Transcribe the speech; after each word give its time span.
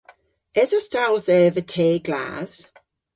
Esos 0.61 0.85
ta 0.91 1.03
owth 1.13 1.31
eva 1.39 1.61
te 1.73 1.87
glas? 2.05 2.51